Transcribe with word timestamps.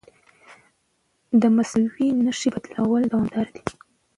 د 1.41 1.43
مصنوعي 1.55 2.07
نښې 2.23 2.49
بدلون 2.53 3.01
دوامداره 3.11 3.51
دی. 3.55 3.63